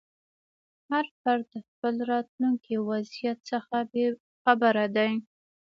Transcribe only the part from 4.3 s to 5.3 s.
خبره دی.